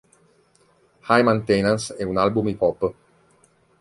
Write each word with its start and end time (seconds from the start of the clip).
High 1.09 1.21
Maintenance 1.21 1.95
è 1.95 2.01
un 2.01 2.17
album 2.17 2.47
hip 2.47 2.59
hop. 2.63 2.93